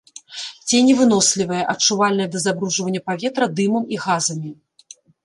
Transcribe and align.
Ценевынослівая, 0.69 1.59
адчувальная 1.73 2.27
да 2.37 2.41
забруджвання 2.45 3.01
паветра 3.11 3.45
дымам 3.61 3.83
і 3.97 4.01
газамі. 4.07 4.51